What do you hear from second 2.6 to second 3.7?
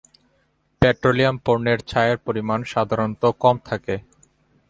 সাধারণত কম